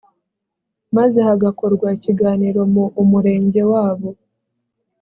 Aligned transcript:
maze 0.97 1.19
hagakorwa 1.27 1.87
ikiganiro 1.97 2.61
mu 2.73 2.83
umurenge 3.01 3.61
wabo 3.71 4.09